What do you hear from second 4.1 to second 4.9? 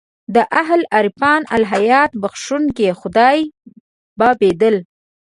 بابېدل.